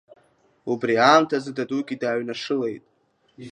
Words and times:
Убри 0.71 0.93
аамҭазы 1.07 1.51
дадугьы 1.57 1.95
дааҩнашылеит. 2.01 2.83